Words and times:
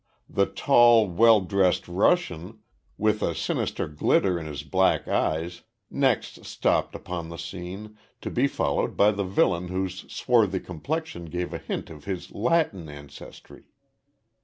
The 0.27 0.47
tall, 0.47 1.07
well 1.07 1.41
dressed 1.41 1.87
Russian, 1.87 2.57
with 2.97 3.21
a 3.21 3.35
sinister 3.35 3.87
glitter 3.87 4.39
in 4.39 4.47
his 4.47 4.63
black 4.63 5.07
eyes, 5.07 5.61
next 5.91 6.43
stepped 6.43 6.95
upon 6.95 7.29
the 7.29 7.37
scene, 7.37 7.95
to 8.21 8.31
be 8.31 8.47
followed 8.47 8.97
by 8.97 9.11
the 9.11 9.23
villain 9.23 9.67
whose 9.67 10.11
swarthy 10.11 10.59
complexion 10.59 11.25
gave 11.25 11.53
a 11.53 11.59
hint 11.59 11.91
of 11.91 12.05
his 12.05 12.31
Latin 12.31 12.89
ancestry. 12.89 13.65